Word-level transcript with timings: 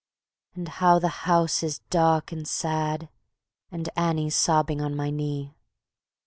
And 0.55 0.67
how 0.67 0.97
the 0.97 1.27
house 1.29 1.61
is 1.61 1.77
dark 1.91 2.31
and 2.31 2.47
sad, 2.47 3.07
And 3.71 3.87
Annie's 3.95 4.35
sobbing 4.35 4.81
on 4.81 4.95
my 4.95 5.11
knee! 5.11 5.53